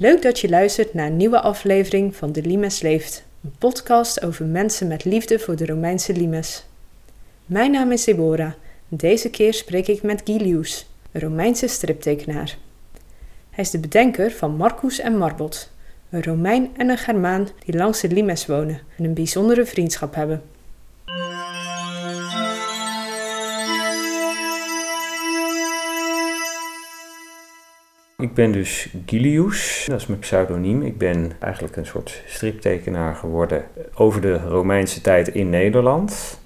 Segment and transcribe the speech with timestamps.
[0.00, 4.44] Leuk dat je luistert naar een nieuwe aflevering van De Limes Leeft, een podcast over
[4.44, 6.64] mensen met liefde voor de Romeinse limes.
[7.46, 8.52] Mijn naam is Deborah.
[8.88, 12.56] Deze keer spreek ik met Gilius, een Romeinse striptekenaar.
[13.50, 15.70] Hij is de bedenker van Marcus en Marbot,
[16.10, 20.42] een Romein en een Germaan die langs de limes wonen en een bijzondere vriendschap hebben.
[28.20, 30.82] Ik ben dus Gilius, dat is mijn pseudoniem.
[30.82, 36.38] Ik ben eigenlijk een soort striptekenaar geworden over de Romeinse tijd in Nederland.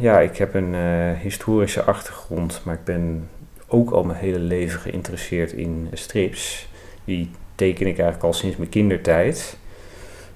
[0.00, 3.28] Ja, ik heb een uh, historische achtergrond, maar ik ben
[3.66, 6.68] ook al mijn hele leven geïnteresseerd in strips.
[7.04, 9.56] Die teken ik eigenlijk al sinds mijn kindertijd.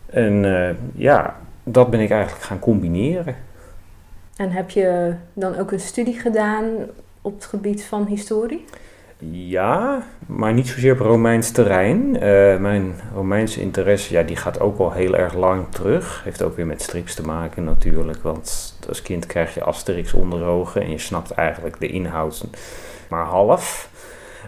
[0.07, 3.37] En uh, ja, dat ben ik eigenlijk gaan combineren.
[4.37, 6.65] En heb je dan ook een studie gedaan
[7.23, 8.65] op het gebied van historie?
[9.19, 12.15] Ja, maar niet zozeer op Romeins terrein.
[12.15, 16.21] Uh, mijn Romeinse interesse ja, die gaat ook al heel erg lang terug.
[16.25, 18.23] Heeft ook weer met strips te maken natuurlijk.
[18.23, 22.47] Want als kind krijg je Asterix onder ogen en je snapt eigenlijk de inhoud
[23.09, 23.93] maar half.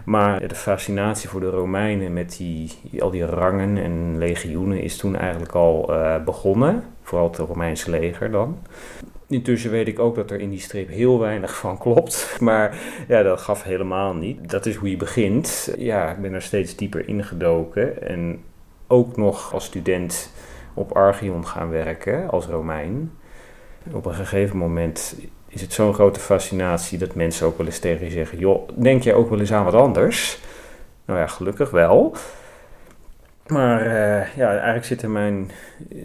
[0.05, 5.15] Maar de fascinatie voor de Romeinen met die, al die rangen en legioenen is toen
[5.15, 6.83] eigenlijk al uh, begonnen.
[7.01, 8.57] Vooral het Romeinse leger dan.
[9.29, 12.35] Intussen weet ik ook dat er in die strip heel weinig van klopt.
[12.39, 14.49] Maar ja, dat gaf helemaal niet.
[14.49, 15.73] Dat is hoe je begint.
[15.77, 18.01] Ja, ik ben er steeds dieper ingedoken.
[18.01, 18.43] En
[18.87, 20.31] ook nog als student
[20.73, 23.11] op Archeon gaan werken als Romein.
[23.91, 25.15] Op een gegeven moment
[25.47, 29.03] is het zo'n grote fascinatie dat mensen ook wel eens tegen je zeggen: Joh, denk
[29.03, 30.39] jij ook wel eens aan wat anders?
[31.05, 32.15] Nou ja, gelukkig wel.
[33.47, 35.51] Maar uh, ja, eigenlijk zitten mijn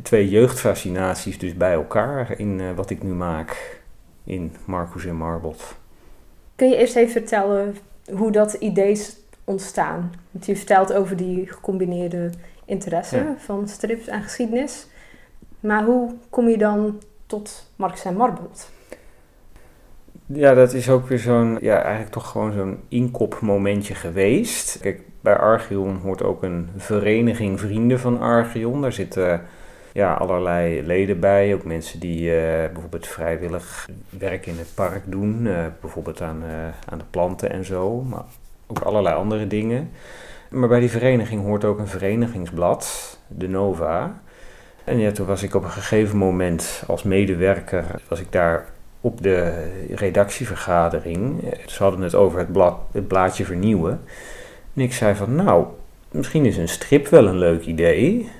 [0.02, 3.80] twee jeugdfascinaties dus bij elkaar in uh, wat ik nu maak
[4.24, 5.76] in Marcus en Marbot.
[6.56, 7.76] Kun je eerst even vertellen
[8.12, 10.12] hoe dat idee is ontstaan?
[10.30, 12.30] Want je vertelt over die gecombineerde
[12.64, 13.34] interesse ja.
[13.38, 14.86] van strips en geschiedenis.
[15.60, 18.70] Maar hoe kom je dan tot Marcus en Marbot?
[20.26, 24.78] Ja, dat is ook weer zo'n, ja, eigenlijk toch gewoon zo'n inkopmomentje geweest.
[24.80, 28.80] Kijk, bij Archeon hoort ook een vereniging Vrienden van Archeon.
[28.80, 29.42] Daar zitten
[29.92, 31.54] ja, allerlei leden bij.
[31.54, 33.88] Ook mensen die uh, bijvoorbeeld vrijwillig
[34.18, 35.46] werk in het park doen.
[35.46, 36.50] Uh, bijvoorbeeld aan, uh,
[36.88, 38.00] aan de planten en zo.
[38.00, 38.22] Maar
[38.66, 39.90] ook allerlei andere dingen.
[40.48, 44.20] Maar bij die vereniging hoort ook een verenigingsblad, de Nova.
[44.84, 48.64] En ja, toen was ik op een gegeven moment als medewerker, was ik daar
[49.00, 51.54] op de redactievergadering.
[51.66, 54.00] Ze hadden het over het, blad, het blaadje vernieuwen.
[54.74, 55.66] En ik zei van, nou,
[56.10, 58.30] misschien is een strip wel een leuk idee.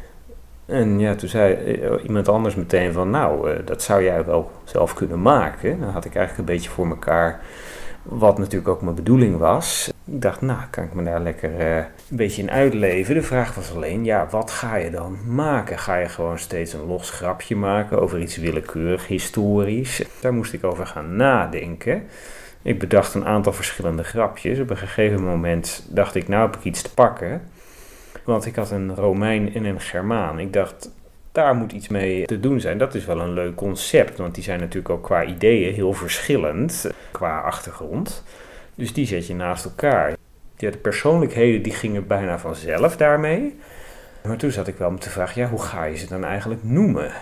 [0.67, 4.51] En ja, toen zei eh, iemand anders meteen van, nou, eh, dat zou jij wel
[4.65, 5.81] zelf kunnen maken.
[5.81, 7.41] Dan had ik eigenlijk een beetje voor elkaar,
[8.03, 9.93] wat natuurlijk ook mijn bedoeling was.
[10.05, 13.15] Ik dacht, nou, kan ik me daar lekker uh, een beetje in uitleven.
[13.15, 15.79] De vraag was alleen, ja, wat ga je dan maken?
[15.79, 20.03] Ga je gewoon steeds een los grapje maken over iets willekeurig historisch?
[20.21, 22.03] Daar moest ik over gaan nadenken.
[22.63, 24.59] Ik bedacht een aantal verschillende grapjes.
[24.59, 27.43] Op een gegeven moment dacht ik, nou heb ik iets te pakken.
[28.25, 30.39] Want ik had een Romein en een Germaan.
[30.39, 30.91] Ik dacht,
[31.33, 32.79] daar moet iets mee te doen zijn.
[32.79, 36.91] Dat is wel een leuk concept, want die zijn natuurlijk ook qua ideeën heel verschillend,
[37.11, 38.25] qua achtergrond.
[38.75, 40.17] Dus die zet je naast elkaar.
[40.57, 43.59] De persoonlijkheden die gingen bijna vanzelf daarmee.
[44.27, 46.65] Maar toen zat ik wel met de vraag, ja, hoe ga je ze dan eigenlijk
[46.65, 47.13] noemen?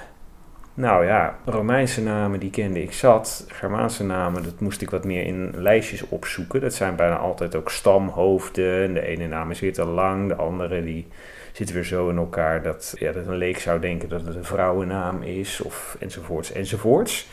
[0.75, 3.45] Nou ja, Romeinse namen die kende ik zat.
[3.49, 6.61] Germaanse namen, dat moest ik wat meer in lijstjes opzoeken.
[6.61, 8.95] Dat zijn bijna altijd ook stamhoofden.
[8.95, 11.07] De ene naam is weer te lang, de andere die
[11.53, 14.45] zit weer zo in elkaar dat, ja, dat een leek zou denken dat het een
[14.45, 17.29] vrouwennaam is, of enzovoorts, enzovoorts.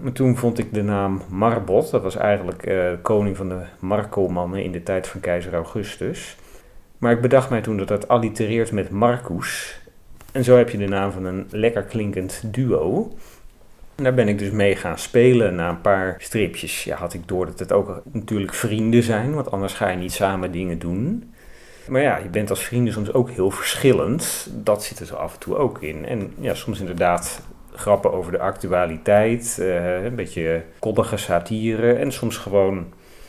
[0.00, 4.62] Maar toen vond ik de naam Marbot, dat was eigenlijk uh, koning van de Marco-mannen
[4.62, 6.36] in de tijd van keizer Augustus.
[6.98, 9.79] Maar ik bedacht mij toen dat dat allitereert met Marcus,
[10.32, 13.12] en zo heb je de naam van een lekker klinkend duo.
[13.94, 16.84] Daar ben ik dus mee gaan spelen na een paar stripjes.
[16.84, 20.12] Ja, had ik door dat het ook natuurlijk vrienden zijn, want anders ga je niet
[20.12, 21.32] samen dingen doen.
[21.88, 24.50] Maar ja, je bent als vrienden soms ook heel verschillend.
[24.52, 26.06] Dat zit er zo af en toe ook in.
[26.06, 27.42] En ja, soms inderdaad
[27.72, 32.86] grappen over de actualiteit, uh, een beetje koddige satire en soms gewoon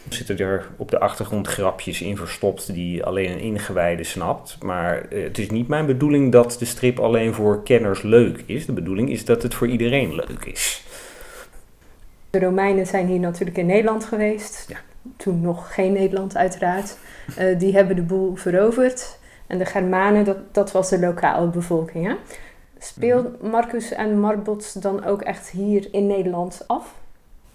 [0.10, 4.58] zitten er op de achtergrond grapjes in verstopt die alleen een ingewijde snapt.
[4.62, 8.66] Maar eh, het is niet mijn bedoeling dat de strip alleen voor kenners leuk is.
[8.66, 10.84] De bedoeling is dat het voor iedereen leuk is.
[12.30, 14.66] De Romeinen zijn hier natuurlijk in Nederland geweest.
[14.70, 14.78] Ja.
[15.18, 16.98] Toen nog geen Nederland uiteraard.
[17.40, 19.20] Uh, die hebben de boel veroverd.
[19.48, 22.08] En de Germanen, dat, dat was de lokale bevolking.
[22.08, 22.16] Hè?
[22.80, 23.50] Speelt mhm.
[23.50, 26.94] Marcus en Marbot dan ook echt hier in Nederland af?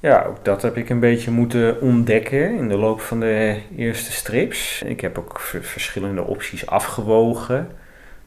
[0.07, 4.13] Ja, ook dat heb ik een beetje moeten ontdekken in de loop van de eerste
[4.13, 4.83] strips.
[4.83, 7.69] Ik heb ook verschillende opties afgewogen.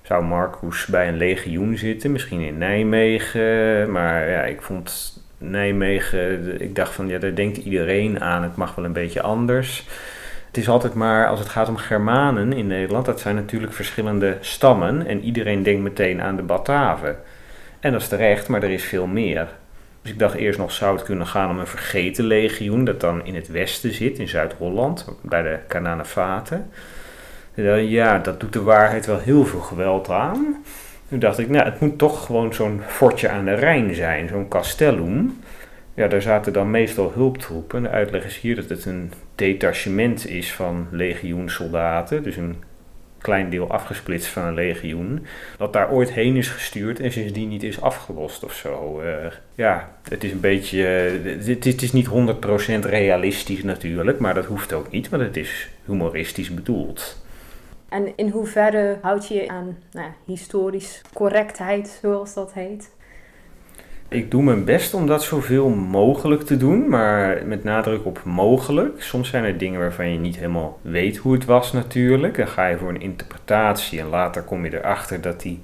[0.02, 3.92] Zou Marcus bij een legioen zitten, misschien in Nijmegen.
[3.92, 8.44] Maar ja, ik vond Nijmegen, ik dacht van ja, daar denkt iedereen aan.
[8.44, 9.88] Het mag wel een beetje anders.
[10.48, 14.38] Het is altijd maar, als het gaat om Germanen in Nederland, dat zijn natuurlijk verschillende
[14.40, 15.08] stammen.
[15.08, 17.18] En iedereen denkt meteen aan de Bataven.
[17.80, 19.48] En dat is terecht, maar er is veel meer.
[20.02, 23.26] Dus ik dacht eerst nog zou het kunnen gaan om een vergeten legioen, dat dan
[23.26, 26.70] in het westen zit, in Zuid-Holland, bij de Cananefaten.
[27.88, 30.64] Ja, dat doet de waarheid wel heel veel geweld aan.
[31.10, 34.48] Toen dacht ik, nou, het moet toch gewoon zo'n fortje aan de Rijn zijn, zo'n
[34.48, 35.40] castellum.
[35.94, 37.84] Ja, daar zaten dan meestal hulptroepen.
[37.84, 42.64] De uitleg is hier dat het een detachement is van legioensoldaten, dus een
[43.22, 45.26] klein deel afgesplitst van een legioen,
[45.58, 49.02] dat daar ooit heen is gestuurd en sindsdien niet is afgelost of zo.
[49.02, 50.84] Uh, ja, het is een beetje,
[51.46, 52.12] het, het, is niet 100%
[52.80, 57.22] realistisch natuurlijk, maar dat hoeft ook niet, want het is humoristisch bedoeld.
[57.90, 62.90] En in hoeverre houd je je aan nou, historisch correctheid, zoals dat heet?
[64.10, 69.02] Ik doe mijn best om dat zoveel mogelijk te doen, maar met nadruk op mogelijk.
[69.02, 72.38] Soms zijn er dingen waarvan je niet helemaal weet hoe het was natuurlijk.
[72.38, 75.62] Dan ga je voor een interpretatie en later kom je erachter dat die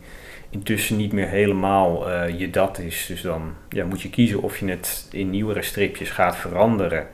[0.50, 3.06] intussen niet meer helemaal uh, je dat is.
[3.06, 7.08] Dus dan ja, moet je kiezen of je het in nieuwere stripjes gaat veranderen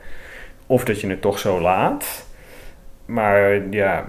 [0.66, 2.28] of dat je het toch zo laat.
[3.06, 4.06] Maar ja,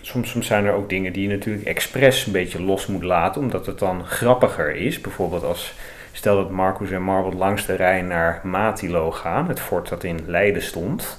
[0.00, 3.40] soms, soms zijn er ook dingen die je natuurlijk expres een beetje los moet laten,
[3.40, 5.00] omdat het dan grappiger is.
[5.00, 5.74] Bijvoorbeeld als
[6.12, 10.20] Stel dat Marcus en Marbot langs de Rijn naar Matilo gaan, het fort dat in
[10.26, 11.18] Leiden stond.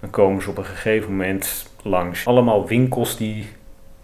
[0.00, 3.48] Dan komen ze op een gegeven moment langs allemaal winkels die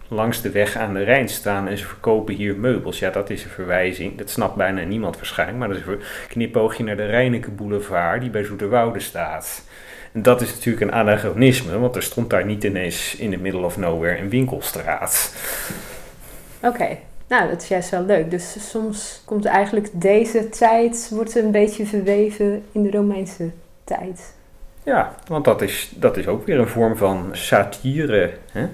[0.07, 2.99] langs de weg aan de Rijn staan en ze verkopen hier meubels.
[2.99, 4.17] Ja, dat is een verwijzing.
[4.17, 8.29] Dat snapt bijna niemand waarschijnlijk, maar dat is een knipoogje naar de Rijneke Boulevard die
[8.29, 9.63] bij Zoeterwoude staat.
[10.11, 13.61] En dat is natuurlijk een anachronisme, want er stond daar niet ineens in the middle
[13.61, 15.35] of nowhere een winkelstraat.
[16.61, 18.31] Oké, nou, dat is juist wel leuk.
[18.31, 23.51] Dus soms komt eigenlijk deze tijd, wordt een beetje verweven in de Romeinse
[23.83, 24.35] tijd.
[24.83, 28.33] Ja, want dat is, dat is ook weer een vorm van satire.
[28.51, 28.67] Hè?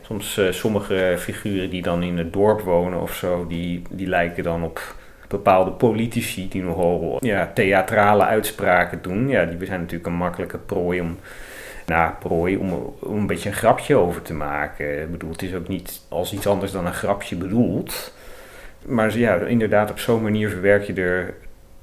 [0.00, 4.42] Soms uh, sommige figuren die dan in het dorp wonen of zo, die, die lijken
[4.42, 4.94] dan op
[5.28, 9.28] bepaalde politici die nogal ja, theatrale uitspraken doen.
[9.28, 11.18] Ja, die zijn natuurlijk een makkelijke prooi om
[11.90, 15.02] naar prooi om, om een beetje een grapje over te maken.
[15.02, 18.14] Ik bedoel, het is ook niet als iets anders dan een grapje bedoeld.
[18.84, 21.34] Maar ja, inderdaad, op zo'n manier verwerk je er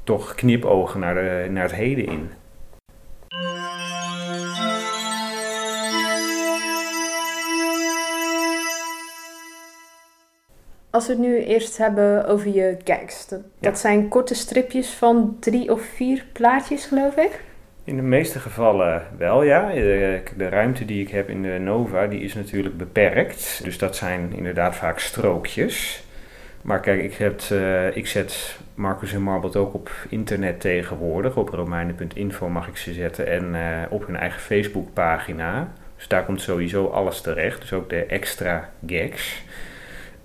[0.04, 2.30] toch knipogen naar, de, naar het heden in.
[10.90, 13.28] Als we het nu eerst hebben over je gags.
[13.28, 17.46] Dat, dat zijn korte stripjes van drie of vier plaatjes, geloof ik.
[17.88, 19.72] In de meeste gevallen wel, ja.
[19.72, 23.60] De, de, ruimte die ik heb in de Nova, die is natuurlijk beperkt.
[23.64, 26.04] Dus dat zijn inderdaad vaak strookjes.
[26.62, 31.38] Maar kijk, ik, heb, uh, ik zet Marcus en Marbot ook op internet tegenwoordig.
[31.38, 33.28] Op romeinen.info mag ik ze zetten.
[33.28, 35.74] En uh, op hun eigen Facebookpagina.
[35.96, 37.62] Dus daar komt sowieso alles terecht.
[37.62, 39.44] Dus ook de extra gags.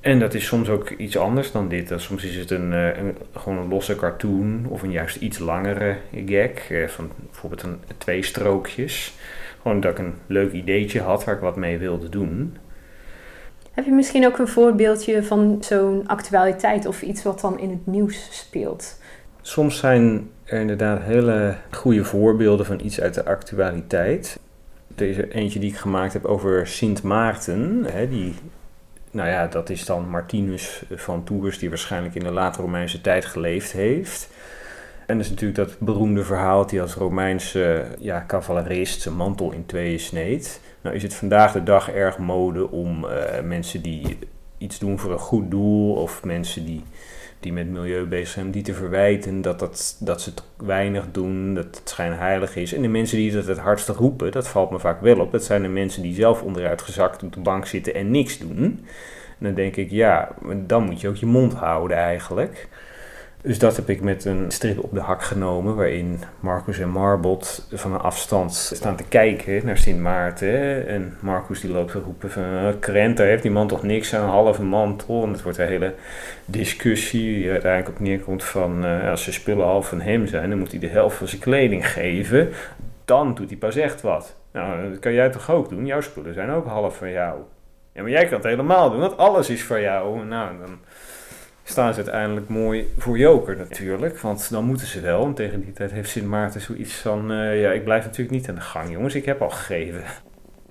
[0.03, 1.93] En dat is soms ook iets anders dan dit.
[1.97, 5.97] Soms is het een, eh, een gewoon een losse cartoon of een juist iets langere
[6.27, 6.71] gag.
[6.71, 9.15] Eh, van bijvoorbeeld een, twee strookjes.
[9.63, 12.57] Gewoon dat ik een leuk ideetje had waar ik wat mee wilde doen.
[13.73, 17.87] Heb je misschien ook een voorbeeldje van zo'n actualiteit of iets wat dan in het
[17.87, 19.01] nieuws speelt?
[19.41, 24.39] Soms zijn er inderdaad hele goede voorbeelden van iets uit de actualiteit.
[24.89, 28.35] Deze eentje die ik gemaakt heb over Sint Maarten, hè, die
[29.13, 33.25] nou ja, dat is dan Martinus van Tours, die waarschijnlijk in de late Romeinse tijd
[33.25, 34.29] geleefd heeft.
[35.07, 39.67] En dat is natuurlijk dat beroemde verhaal hij als Romeinse ja, cavalerist zijn mantel in
[39.67, 40.61] tweeën sneed.
[40.81, 44.19] Nou is het vandaag de dag erg mode om uh, mensen die
[44.59, 46.85] iets doen voor een goed doel of mensen die
[47.43, 51.55] die met milieu bezig zijn, die te verwijten dat, dat, dat ze het weinig doen,
[51.55, 52.73] dat het schijnheilig is.
[52.73, 55.45] En de mensen die dat het hardste roepen, dat valt me vaak wel op, dat
[55.45, 58.85] zijn de mensen die zelf onderuit gezakt op de bank zitten en niks doen.
[59.39, 60.29] En dan denk ik, ja,
[60.67, 62.69] dan moet je ook je mond houden eigenlijk.
[63.45, 67.67] Dus dat heb ik met een strip op de hak genomen, waarin Marcus en Marbot
[67.73, 70.87] van een afstand staan te kijken naar Sint Maarten.
[70.87, 74.15] En Marcus die loopt te roepen van, uh, Krent, daar heeft die man toch niks
[74.15, 75.23] aan, een halve mantel.
[75.23, 75.95] En het wordt een hele
[76.45, 80.59] discussie die uiteindelijk op neerkomt van, uh, als ze spullen half van hem zijn, dan
[80.59, 82.49] moet hij de helft van zijn kleding geven.
[83.05, 84.37] Dan doet hij pas echt wat.
[84.53, 85.87] Nou, dat kan jij toch ook doen?
[85.87, 87.39] Jouw spullen zijn ook half van jou.
[87.93, 90.25] Ja, maar jij kan het helemaal doen, want alles is van jou.
[90.25, 90.79] Nou, dan
[91.65, 94.19] staan ze uiteindelijk mooi voor Joker natuurlijk.
[94.19, 95.25] Want dan moeten ze wel.
[95.25, 97.33] En tegen die tijd heeft Sint Maarten zoiets van...
[97.33, 99.15] eh, ja, ik blijf natuurlijk niet aan de gang, jongens.
[99.15, 100.03] Ik heb al gegeven.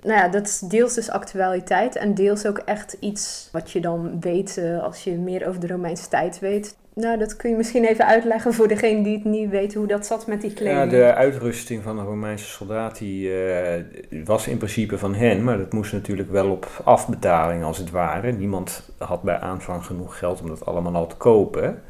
[0.02, 4.20] Nou ja, dat is deels dus actualiteit en deels ook echt iets wat je dan
[4.20, 6.76] weet eh, als je meer over de Romeinse tijd weet.
[6.94, 10.06] Nou, dat kun je misschien even uitleggen voor degene die het niet weet hoe dat
[10.06, 10.90] zat met die Ja, kleding.
[10.90, 13.82] de uitrusting van de Romeinse soldaat die, eh,
[14.24, 15.44] was in principe van hen.
[15.44, 18.32] Maar dat moest natuurlijk wel op afbetaling als het ware.
[18.32, 21.82] Niemand had bij aanvang genoeg geld om dat allemaal al te kopen.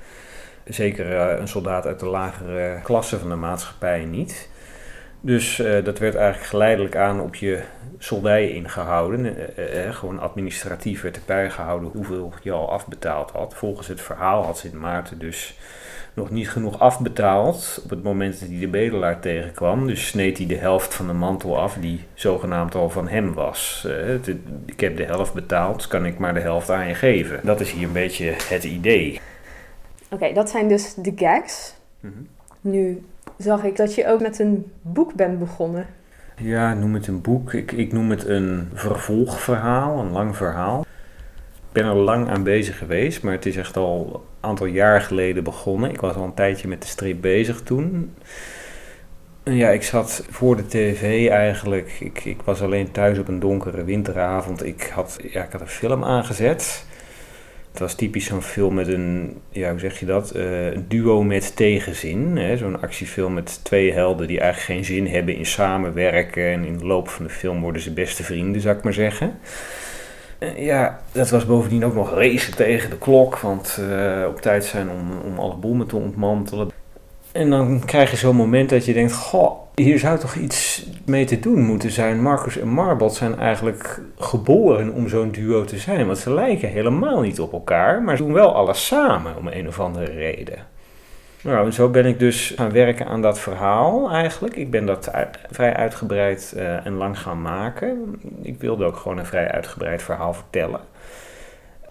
[0.64, 4.48] Zeker eh, een soldaat uit de lagere klasse van de maatschappij niet.
[5.24, 7.62] Dus eh, dat werd eigenlijk geleidelijk aan op je
[7.98, 9.56] soldij ingehouden.
[9.56, 13.54] Eh, eh, gewoon administratief werd erbij gehouden hoeveel je al afbetaald had.
[13.54, 15.58] Volgens het verhaal had Sint Maarten dus
[16.14, 19.86] nog niet genoeg afbetaald op het moment dat hij de bedelaar tegenkwam.
[19.86, 23.84] Dus sneed hij de helft van de mantel af die zogenaamd al van hem was.
[23.88, 24.36] Het-
[24.66, 27.40] ik heb de helft betaald, kan ik maar de helft aan je geven.
[27.42, 29.20] Dat is hier een beetje het idee.
[30.10, 31.74] Oké, dat zijn dus de gags.
[32.60, 33.02] Nu
[33.42, 35.86] zag ik dat je ook met een boek bent begonnen.
[36.36, 37.52] Ja, noem het een boek.
[37.52, 40.80] Ik, ik noem het een vervolgverhaal, een lang verhaal.
[41.54, 45.00] Ik ben er lang aan bezig geweest, maar het is echt al een aantal jaar
[45.00, 45.90] geleden begonnen.
[45.90, 48.14] Ik was al een tijdje met de strip bezig toen.
[49.42, 51.96] En ja, ik zat voor de tv eigenlijk.
[52.00, 54.64] Ik, ik was alleen thuis op een donkere winteravond.
[54.64, 56.84] Ik had, ja, ik had een film aangezet.
[57.72, 60.30] Het was typisch zo'n film met een, ja, hoe zeg je dat?
[60.30, 62.38] Eh, een duo met tegenzin.
[62.58, 66.52] Zo'n actiefilm met twee helden die eigenlijk geen zin hebben in samenwerken.
[66.52, 69.38] En in de loop van de film worden ze beste vrienden, zou ik maar zeggen.
[70.38, 74.64] Eh, Ja, dat was bovendien ook nog racen tegen de klok, want eh, op tijd
[74.64, 76.70] zijn om, om alle bommen te ontmantelen.
[77.32, 81.24] En dan krijg je zo'n moment dat je denkt, goh, hier zou toch iets mee
[81.24, 82.22] te doen moeten zijn.
[82.22, 87.20] Marcus en Marbot zijn eigenlijk geboren om zo'n duo te zijn, want ze lijken helemaal
[87.20, 90.70] niet op elkaar, maar ze doen wel alles samen om een of andere reden.
[91.42, 94.56] Nou, en zo ben ik dus gaan werken aan dat verhaal eigenlijk.
[94.56, 95.10] Ik ben dat
[95.50, 98.20] vrij uitgebreid eh, en lang gaan maken.
[98.42, 100.80] Ik wilde ook gewoon een vrij uitgebreid verhaal vertellen.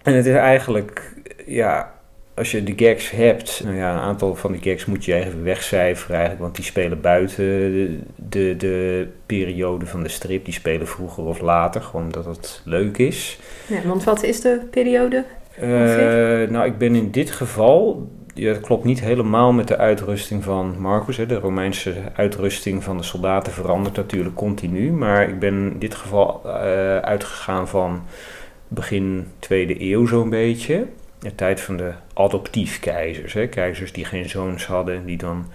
[0.02, 1.12] En het is eigenlijk,
[1.46, 1.92] ja,
[2.42, 5.44] als je de gags hebt, nou ja, een aantal van die gags moet je even
[5.44, 10.44] wegcijferen eigenlijk, want die spelen buiten de, de, de periode van de strip.
[10.44, 13.38] Die spelen vroeger of later, gewoon omdat het leuk is.
[13.66, 15.24] Ja, want wat is de periode?
[15.54, 15.68] Eh,
[16.50, 18.08] nou, ik ben in dit geval.
[18.34, 21.16] Ja, dat klopt niet helemaal met de uitrusting van Marcus.
[21.16, 21.26] Hè.
[21.26, 24.92] De Romeinse uitrusting van de soldaten verandert natuurlijk continu.
[24.92, 28.02] Maar ik ben in dit geval eh, uitgegaan van
[28.68, 30.86] begin tweede eeuw zo'n beetje.
[31.22, 33.32] De tijd van de adoptiefkeizers.
[33.32, 33.46] Hè.
[33.46, 35.46] Keizers die geen zoons hadden, die dan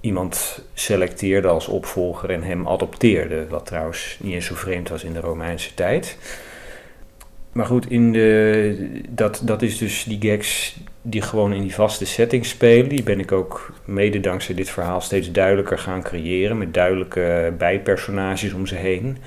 [0.00, 3.46] iemand selecteerde als opvolger en hem adopteerde.
[3.48, 6.16] Wat trouwens niet eens zo vreemd was in de Romeinse tijd.
[7.52, 12.06] Maar goed, in de, dat, dat is dus die gags die gewoon in die vaste
[12.06, 12.88] setting spelen.
[12.88, 16.58] Die ben ik ook mede dankzij dit verhaal steeds duidelijker gaan creëren.
[16.58, 19.18] Met duidelijke bijpersonages om ze heen.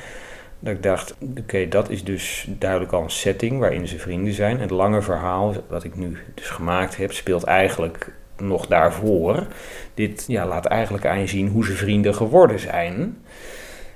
[0.63, 4.59] Dat ik dacht, oké, dat is dus duidelijk al een setting waarin ze vrienden zijn.
[4.59, 9.47] Het lange verhaal wat ik nu dus gemaakt heb, speelt eigenlijk nog daarvoor.
[9.93, 13.17] Dit ja, laat eigenlijk aanzien hoe ze vrienden geworden zijn.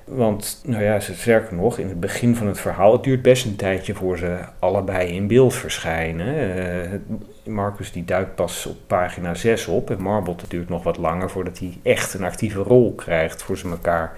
[0.04, 3.56] Want, nou ja, sterker nog, in het begin van het verhaal, het duurt best een
[3.56, 6.56] tijdje voor ze allebei in beeld verschijnen.
[6.56, 7.00] Eh,
[7.44, 11.60] Marcus die duikt pas op pagina 6 op en Marbot duurt nog wat langer voordat
[11.60, 14.18] hij echt een actieve rol krijgt voor ze elkaar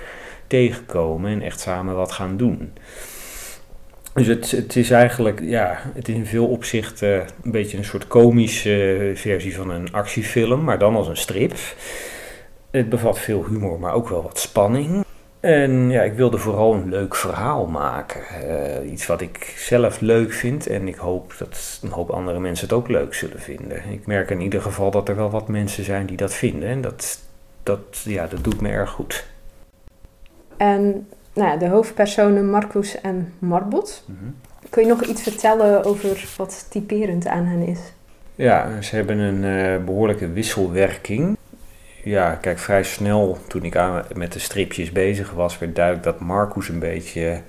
[0.49, 2.71] tegenkomen en echt samen wat gaan doen.
[4.13, 8.07] Dus het, het is eigenlijk, ja, het is in veel opzichten een beetje een soort
[8.07, 11.53] komische versie van een actiefilm, maar dan als een strip.
[12.71, 15.05] Het bevat veel humor, maar ook wel wat spanning.
[15.39, 18.21] En ja, ik wilde vooral een leuk verhaal maken.
[18.25, 22.67] Eh, iets wat ik zelf leuk vind en ik hoop dat een hoop andere mensen
[22.67, 23.89] het ook leuk zullen vinden.
[23.91, 26.81] Ik merk in ieder geval dat er wel wat mensen zijn die dat vinden en
[26.81, 27.19] dat,
[27.63, 29.25] dat, ja, dat doet me erg goed.
[30.59, 34.05] En nou ja, de hoofdpersonen Marcus en Marbot.
[34.69, 37.79] Kun je nog iets vertellen over wat typerend aan hen is?
[38.35, 41.37] Ja, ze hebben een eh, behoorlijke wisselwerking.
[42.03, 46.19] Ja, kijk, vrij snel toen ik aan, met de stripjes bezig was, werd duidelijk dat
[46.19, 47.41] Marcus een beetje,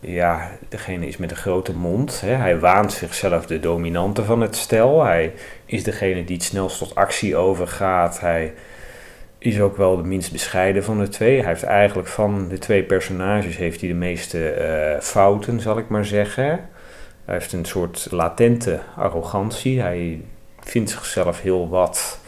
[0.00, 2.20] ja, degene is met een grote mond.
[2.20, 2.34] Hè.
[2.34, 5.04] Hij waant zichzelf de dominante van het stel.
[5.04, 5.32] Hij
[5.64, 8.20] is degene die het snelst tot actie overgaat.
[8.20, 8.52] Hij
[9.46, 11.38] is ook wel de minst bescheiden van de twee.
[11.38, 15.88] Hij heeft eigenlijk van de twee personages heeft hij de meeste eh, fouten, zal ik
[15.88, 16.68] maar zeggen.
[17.24, 19.80] Hij heeft een soort latente arrogantie.
[19.80, 20.20] Hij
[20.60, 22.18] vindt zichzelf heel wat,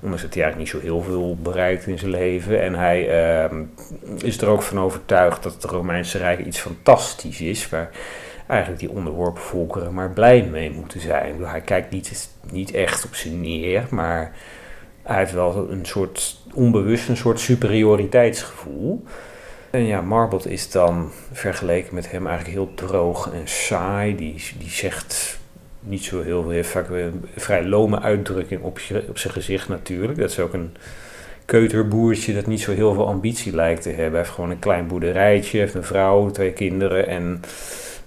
[0.00, 2.62] ondanks dat hij eigenlijk niet zo heel veel bereikt in zijn leven.
[2.62, 3.62] En hij ehm,
[4.18, 7.90] is er ook van overtuigd dat het Romeinse Rijk iets fantastisch is, waar
[8.46, 11.44] eigenlijk die onderworpen volkeren maar blij mee moeten zijn.
[11.44, 14.32] Hij kijkt niet, niet echt op ze neer, maar
[15.06, 19.04] hij heeft wel een soort onbewust een soort superioriteitsgevoel.
[19.70, 24.16] En ja, Marbot is dan vergeleken met hem eigenlijk heel droog en saai.
[24.16, 25.38] Die, die zegt
[25.80, 30.18] niet zo heel veel, heeft vaak een vrij lome uitdrukking op, op zijn gezicht natuurlijk.
[30.18, 30.76] Dat is ook een
[31.44, 34.10] keuterboertje dat niet zo heel veel ambitie lijkt te hebben.
[34.10, 37.40] Hij heeft gewoon een klein boerderijtje, heeft een vrouw, twee kinderen en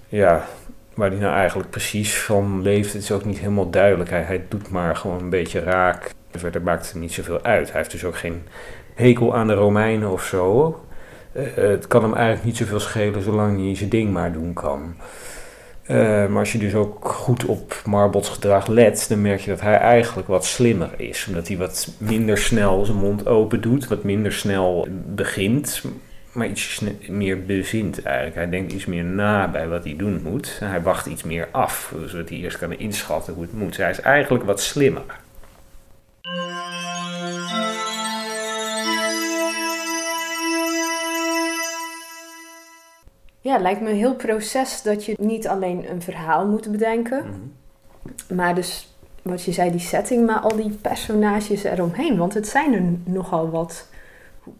[0.08, 0.46] ja,
[0.94, 4.10] waar hij nou eigenlijk precies van leeft, is ook niet helemaal duidelijk.
[4.10, 6.10] Hij, hij doet maar gewoon een beetje raak.
[6.32, 7.68] Verder maakt het niet zoveel uit.
[7.68, 8.42] Hij heeft dus ook geen
[8.94, 10.80] hekel aan de Romeinen of zo.
[11.32, 14.94] Uh, het kan hem eigenlijk niet zoveel schelen zolang hij zijn ding maar doen kan.
[15.90, 15.96] Uh,
[16.26, 19.76] maar als je dus ook goed op Marbots gedrag let, dan merk je dat hij
[19.76, 21.26] eigenlijk wat slimmer is.
[21.28, 25.82] Omdat hij wat minder snel zijn mond open doet, wat minder snel begint,
[26.32, 28.36] maar iets meer bezint eigenlijk.
[28.36, 30.56] Hij denkt iets meer na bij wat hij doen moet.
[30.60, 33.76] Hij wacht iets meer af, zodat hij eerst kan inschatten hoe het moet.
[33.76, 35.04] Hij is eigenlijk wat slimmer.
[43.50, 48.36] Ja, lijkt me een heel proces dat je niet alleen een verhaal moet bedenken, mhm.
[48.36, 52.16] maar dus wat je zei, die setting, maar al die personages eromheen.
[52.16, 53.88] Want het zijn er nogal wat.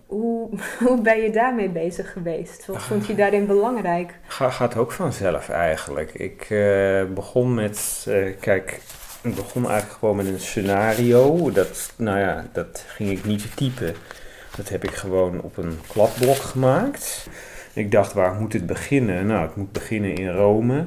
[0.06, 0.48] Hoe,
[0.84, 2.66] hoe ben je daarmee bezig geweest?
[2.66, 4.14] Wat vond je daarin belangrijk?
[4.26, 6.14] Ga, gaat ook vanzelf eigenlijk.
[6.14, 8.80] Ik uh, begon met, uh, kijk,
[9.22, 11.50] ik begon eigenlijk gewoon met een scenario.
[11.50, 13.94] Dat, nou ja, dat ging ik niet typen.
[14.56, 17.28] Dat heb ik gewoon op een kladblok gemaakt.
[17.72, 19.26] Ik dacht, waar moet het beginnen?
[19.26, 20.86] Nou, het moet beginnen in Rome.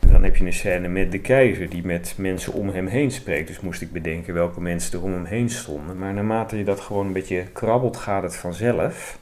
[0.00, 3.10] En dan heb je een scène met de keizer die met mensen om hem heen
[3.10, 3.46] spreekt.
[3.46, 5.98] Dus moest ik bedenken welke mensen er om hem heen stonden.
[5.98, 9.18] Maar naarmate je dat gewoon een beetje krabbelt, gaat het vanzelf.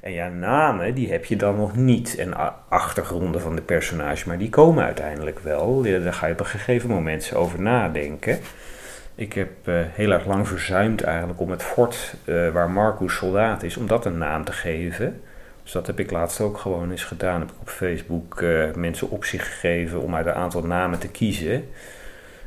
[0.00, 2.16] En ja, namen, die heb je dan nog niet.
[2.16, 2.34] En
[2.68, 5.82] achtergronden van de personage, maar die komen uiteindelijk wel.
[5.82, 8.38] Daar ga je op een gegeven moment over nadenken.
[9.14, 13.62] Ik heb uh, heel erg lang verzuimd eigenlijk om het fort uh, waar Marcus soldaat
[13.62, 15.20] is, om dat een naam te geven.
[15.70, 17.40] Dus dat heb ik laatst ook gewoon eens gedaan.
[17.40, 21.64] Heb ik op Facebook uh, mensen opzicht gegeven om uit een aantal namen te kiezen.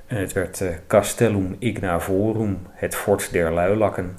[0.08, 4.18] En het werd uh, Castellum Ignavorum, het fort der luilakken.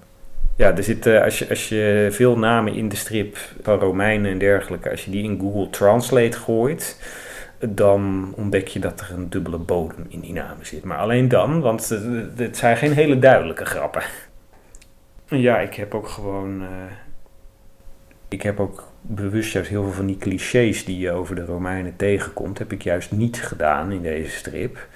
[0.57, 4.31] Ja, er zit, uh, als, je, als je veel namen in de strip van Romeinen
[4.31, 7.01] en dergelijke, als je die in Google Translate gooit,
[7.59, 10.85] dan ontdek je dat er een dubbele bodem in die namen zit.
[10.85, 11.88] Maar alleen dan, want
[12.37, 14.03] het zijn geen hele duidelijke grappen.
[15.27, 16.62] Ja, ik heb ook gewoon
[18.35, 21.97] ik heb ook bewust juist heel veel van die clichés die je over de Romeinen
[21.97, 24.87] tegenkomt, heb ik juist niet gedaan in deze strip.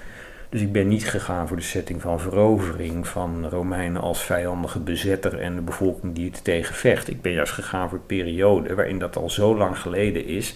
[0.48, 5.40] Dus ik ben niet gegaan voor de setting van verovering van Romeinen als vijandige bezetter
[5.40, 7.08] en de bevolking die het tegen vecht.
[7.08, 10.54] Ik ben juist gegaan voor een periode waarin dat al zo lang geleden is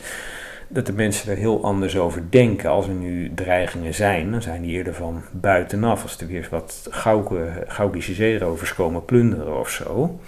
[0.69, 2.71] dat de mensen er heel anders over denken.
[2.71, 6.03] Als er nu dreigingen zijn, dan zijn die eerder van buitenaf.
[6.03, 6.89] Als er weer wat
[7.67, 10.21] Gaukische zeerovers komen plunderen of zo.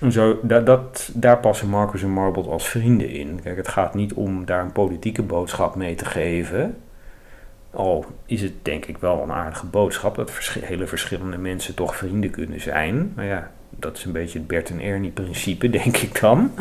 [0.00, 3.40] En zo, dat, dat, daar passen Marcus en Marbot als vrienden in.
[3.42, 6.76] Kijk, het gaat niet om daar een politieke boodschap mee te geven.
[7.70, 12.30] Al is het denk ik wel een aardige boodschap dat hele verschillende mensen toch vrienden
[12.30, 13.12] kunnen zijn.
[13.16, 16.52] Maar ja, dat is een beetje het Bert en Ernie principe, denk ik dan.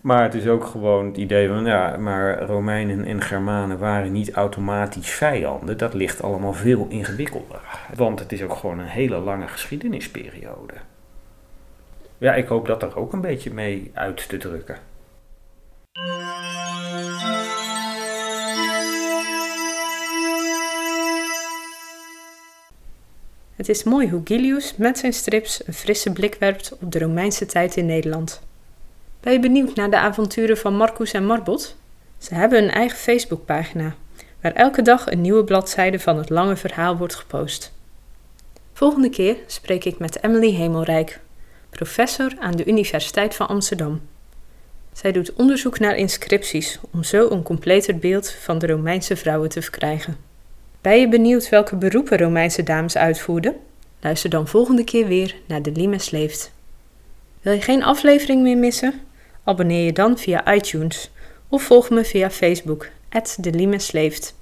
[0.00, 4.32] Maar het is ook gewoon het idee van, ja, maar Romeinen en Germanen waren niet
[4.32, 5.78] automatisch vijanden.
[5.78, 7.60] Dat ligt allemaal veel ingewikkelder.
[7.94, 10.74] Want het is ook gewoon een hele lange geschiedenisperiode
[12.18, 14.78] ja, ik hoop dat er ook een beetje mee uit te drukken.
[23.56, 27.46] Het is mooi hoe Gilius met zijn strips een frisse blik werpt op de Romeinse
[27.46, 28.42] tijd in Nederland.
[29.20, 31.76] Ben je benieuwd naar de avonturen van Marcus en Marbot?
[32.18, 33.94] Ze hebben een eigen Facebookpagina,
[34.40, 37.72] waar elke dag een nieuwe bladzijde van het lange verhaal wordt gepost.
[38.72, 41.20] Volgende keer spreek ik met Emily Hemelrijk
[41.70, 44.00] professor aan de Universiteit van Amsterdam.
[44.92, 49.62] Zij doet onderzoek naar inscripties om zo een completer beeld van de Romeinse vrouwen te
[49.62, 50.16] verkrijgen.
[50.80, 53.56] Ben je benieuwd welke beroepen Romeinse dames uitvoerden?
[54.00, 56.52] Luister dan volgende keer weer naar De Limes Leeft.
[57.40, 59.00] Wil je geen aflevering meer missen?
[59.44, 61.10] Abonneer je dan via iTunes
[61.48, 62.88] of volg me via Facebook,
[63.36, 64.34] De Limes Leeft.